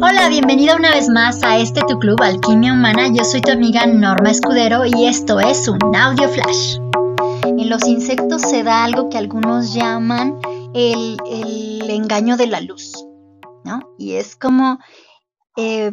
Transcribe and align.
Hola, 0.00 0.28
bienvenida 0.28 0.76
una 0.76 0.90
vez 0.90 1.08
más 1.08 1.42
a 1.42 1.58
este 1.58 1.80
tu 1.82 1.98
club 1.98 2.20
Alquimia 2.22 2.72
Humana. 2.72 3.08
Yo 3.12 3.24
soy 3.24 3.40
tu 3.40 3.52
amiga 3.52 3.86
Norma 3.86 4.30
Escudero 4.30 4.84
y 4.84 5.06
esto 5.06 5.40
es 5.40 5.68
un 5.68 5.78
audio 5.94 6.28
flash. 6.28 6.78
En 7.44 7.68
los 7.70 7.86
insectos 7.86 8.42
se 8.42 8.62
da 8.62 8.84
algo 8.84 9.08
que 9.08 9.18
algunos 9.18 9.72
llaman 9.72 10.40
el, 10.74 11.18
engaño 11.88 12.36
de 12.36 12.46
la 12.46 12.60
luz, 12.60 12.92
¿no? 13.64 13.94
Y 13.98 14.14
es 14.14 14.36
como 14.36 14.78
eh, 15.56 15.92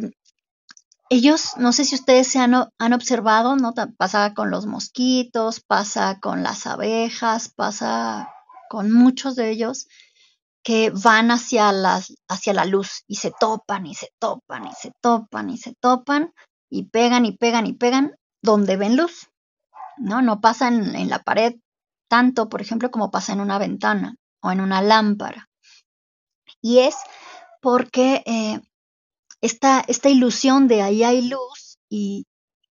ellos, 1.08 1.52
no 1.58 1.72
sé 1.72 1.84
si 1.84 1.94
ustedes 1.94 2.26
se 2.26 2.38
han, 2.38 2.54
han, 2.78 2.92
observado, 2.92 3.56
¿no? 3.56 3.72
Pasa 3.96 4.34
con 4.34 4.50
los 4.50 4.66
mosquitos, 4.66 5.60
pasa 5.60 6.18
con 6.20 6.42
las 6.42 6.66
abejas, 6.66 7.48
pasa 7.48 8.28
con 8.68 8.90
muchos 8.90 9.36
de 9.36 9.50
ellos 9.50 9.86
que 10.62 10.90
van 10.90 11.30
hacia, 11.30 11.72
las, 11.72 12.14
hacia 12.28 12.54
la 12.54 12.64
luz 12.64 13.02
y 13.06 13.16
se 13.16 13.32
topan 13.38 13.86
y 13.86 13.94
se 13.94 14.10
topan 14.18 14.66
y 14.66 14.72
se 14.72 14.92
topan 15.00 15.50
y 15.50 15.58
se 15.58 15.74
topan 15.74 16.32
y 16.70 16.84
pegan 16.84 17.26
y 17.26 17.36
pegan 17.36 17.66
y 17.66 17.72
pegan 17.72 18.16
donde 18.42 18.76
ven 18.76 18.96
luz. 18.96 19.28
No, 19.98 20.22
no 20.22 20.40
pasa 20.40 20.68
en, 20.68 21.08
la 21.08 21.18
pared 21.18 21.56
tanto, 22.08 22.48
por 22.48 22.60
ejemplo, 22.60 22.90
como 22.90 23.10
pasa 23.10 23.32
en 23.32 23.40
una 23.40 23.58
ventana 23.58 24.16
o 24.40 24.50
en 24.50 24.60
una 24.60 24.82
lámpara. 24.82 25.48
Y 26.60 26.78
es 26.78 26.96
porque 27.60 28.22
eh, 28.26 28.60
esta, 29.40 29.84
esta, 29.86 30.08
ilusión 30.08 30.68
de 30.68 30.82
ahí 30.82 31.02
hay 31.02 31.28
luz 31.28 31.78
y, 31.88 32.26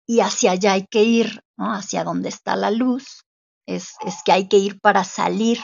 y 0.07 0.19
hacia 0.21 0.51
allá 0.51 0.73
hay 0.73 0.87
que 0.87 1.03
ir, 1.03 1.43
¿no? 1.57 1.73
hacia 1.73 2.03
donde 2.03 2.29
está 2.29 2.55
la 2.55 2.71
luz, 2.71 3.25
es, 3.65 3.95
es 4.05 4.23
que 4.23 4.31
hay 4.31 4.47
que 4.47 4.57
ir 4.57 4.79
para 4.79 5.03
salir 5.03 5.59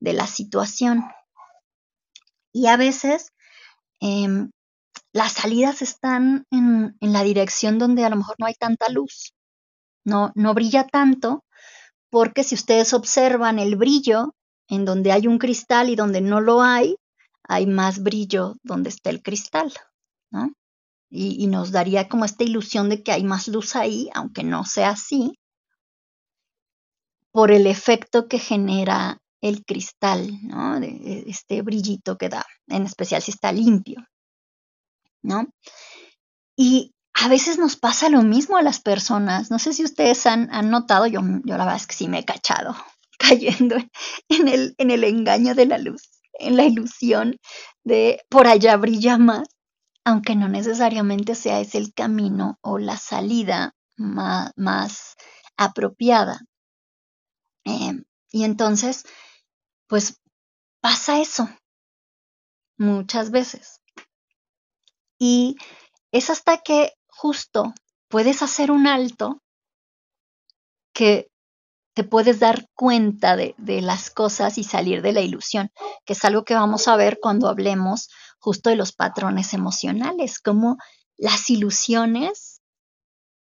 de 0.00 0.12
la 0.12 0.26
situación. 0.26 1.04
Y 2.52 2.66
a 2.66 2.76
veces 2.76 3.32
em, 4.00 4.50
las 5.12 5.32
salidas 5.32 5.82
están 5.82 6.46
en, 6.50 6.96
la 7.00 7.22
dirección 7.22 7.78
donde 7.78 8.04
a 8.04 8.10
lo 8.10 8.16
mejor 8.16 8.36
no 8.38 8.46
hay 8.46 8.54
tanta 8.54 8.88
luz, 8.88 9.32
no, 10.04 10.32
no 10.34 10.54
brilla 10.54 10.86
tanto, 10.86 11.44
porque 12.10 12.44
si 12.44 12.54
ustedes 12.54 12.92
observan 12.92 13.58
el 13.58 13.76
brillo 13.76 14.34
en 14.68 14.84
donde 14.84 15.12
hay 15.12 15.26
un 15.26 15.38
cristal 15.38 15.90
y 15.90 15.96
donde 15.96 16.20
no 16.20 16.40
lo 16.40 16.62
hay, 16.62 16.96
hay 17.44 17.66
más 17.66 18.02
brillo 18.02 18.56
donde 18.62 18.90
está 18.90 19.10
el 19.10 19.22
cristal, 19.22 19.72
¿no? 20.30 20.52
Y, 21.12 21.42
y, 21.42 21.48
nos 21.48 21.72
daría 21.72 22.08
como 22.08 22.24
esta 22.24 22.44
ilusión 22.44 22.88
de 22.88 23.02
que 23.02 23.10
hay 23.10 23.24
más 23.24 23.48
luz 23.48 23.74
ahí, 23.74 24.08
aunque 24.14 24.44
no 24.44 24.64
sea 24.64 24.90
así, 24.90 25.32
por 27.32 27.50
el 27.50 27.66
efecto 27.66 28.28
que 28.28 28.38
genera 28.38 29.18
el 29.40 29.64
cristal, 29.64 30.38
¿no? 30.42 30.76
Este 30.76 31.62
brillito 31.62 32.16
que 32.18 32.28
da, 32.28 32.44
en 32.68 32.84
especial 32.84 33.22
si 33.22 33.30
está 33.30 33.52
limpio, 33.52 34.04
¿no? 35.22 35.46
Y 36.56 36.94
a 37.14 37.28
veces 37.28 37.58
nos 37.58 37.76
pasa 37.76 38.08
lo 38.08 38.22
mismo 38.22 38.56
a 38.56 38.62
las 38.62 38.80
personas. 38.80 39.50
No 39.50 39.58
sé 39.58 39.72
si 39.72 39.84
ustedes 39.84 40.26
han, 40.26 40.48
notado, 40.70 41.06
yo, 41.06 41.20
yo, 41.44 41.56
la 41.56 41.64
verdad 41.64 41.76
es 41.76 41.86
que 41.86 41.94
sí 41.94 42.08
me 42.08 42.20
he 42.20 42.24
cachado 42.24 42.74
cayendo 43.18 43.76
en 44.28 44.48
el, 44.48 44.74
en 44.78 44.90
el 44.90 45.04
engaño 45.04 45.54
de 45.54 45.66
la 45.66 45.78
luz, 45.78 46.10
en 46.34 46.56
la 46.56 46.64
ilusión 46.64 47.36
de 47.84 48.22
por 48.28 48.46
allá 48.46 48.76
brilla 48.76 49.18
más, 49.18 49.48
aunque 50.04 50.34
no 50.34 50.48
necesariamente 50.48 51.34
sea 51.34 51.60
ese 51.60 51.78
el 51.78 51.92
camino 51.92 52.58
o 52.62 52.78
la 52.78 52.96
salida 52.96 53.74
más, 53.96 54.52
más 54.56 55.16
apropiada. 55.56 56.40
Eh, 57.64 58.02
y 58.32 58.44
entonces, 58.44 59.04
pues 59.90 60.22
pasa 60.80 61.20
eso 61.20 61.50
muchas 62.78 63.32
veces. 63.32 63.82
Y 65.18 65.56
es 66.12 66.30
hasta 66.30 66.58
que 66.58 66.92
justo 67.08 67.74
puedes 68.08 68.40
hacer 68.40 68.70
un 68.70 68.86
alto 68.86 69.42
que 70.94 71.28
te 71.94 72.04
puedes 72.04 72.38
dar 72.38 72.68
cuenta 72.74 73.36
de, 73.36 73.54
las 73.58 74.10
cosas 74.10 74.58
y 74.58 74.64
salir 74.64 75.02
de 75.02 75.12
la 75.12 75.22
ilusión, 75.22 75.70
que 76.06 76.12
es 76.12 76.24
algo 76.24 76.44
que 76.44 76.54
vamos 76.54 76.86
a 76.86 76.96
ver 76.96 77.18
cuando 77.20 77.48
hablemos 77.48 78.08
justo 78.38 78.70
de 78.70 78.76
los 78.76 78.92
patrones 78.92 79.52
emocionales, 79.54 80.38
como 80.38 80.76
las 81.18 81.50
ilusiones 81.50 82.62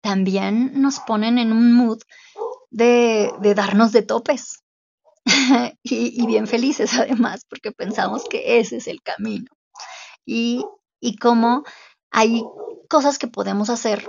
también 0.00 0.80
nos 0.80 0.98
ponen 1.00 1.38
en 1.38 1.52
un 1.52 1.72
mood 1.74 2.00
de, 2.70 3.32
de 3.40 3.54
darnos 3.54 3.92
de 3.92 4.02
topes, 4.02 4.62
y, 5.82 6.26
bien 6.26 6.46
felices 6.46 6.94
además, 6.98 7.44
porque 7.48 7.72
pensamos 7.72 8.24
que 8.28 8.58
ese 8.58 8.76
es 8.76 8.86
el 8.86 9.02
camino. 9.02 9.50
Y, 10.24 10.64
y 11.00 11.16
cómo 11.16 11.64
hay 12.10 12.42
cosas 12.88 13.18
que 13.18 13.28
podemos 13.28 13.70
hacer 13.70 14.08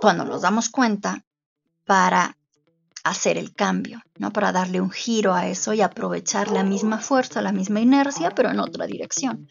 cuando 0.00 0.24
nos 0.24 0.42
damos 0.42 0.68
cuenta 0.68 1.24
para 1.84 2.36
hacer 3.04 3.36
el 3.36 3.54
cambio, 3.54 4.00
¿no? 4.18 4.32
Para 4.32 4.50
darle 4.50 4.80
un 4.80 4.90
giro 4.90 5.34
a 5.34 5.46
eso 5.46 5.74
y 5.74 5.82
aprovechar 5.82 6.50
la 6.50 6.64
misma 6.64 6.98
fuerza, 6.98 7.42
la 7.42 7.52
misma 7.52 7.80
inercia, 7.80 8.30
pero 8.30 8.50
en 8.50 8.58
otra 8.60 8.86
dirección. 8.86 9.46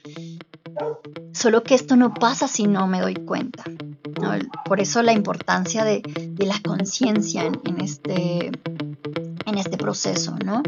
Solo 1.33 1.63
que 1.63 1.75
esto 1.75 1.95
no 1.95 2.15
pasa 2.15 2.47
si 2.47 2.65
no 2.65 2.87
me 2.87 2.99
doy 2.99 3.13
cuenta. 3.13 3.63
Por 4.65 4.81
eso 4.81 5.03
la 5.03 5.13
importancia 5.13 5.83
de, 5.83 6.01
la 6.37 6.59
conciencia 6.61 7.43
en, 7.43 7.79
este, 7.79 8.51
en 9.45 9.57
este 9.57 9.77
proceso, 9.77 10.35
¿no? 10.43 10.63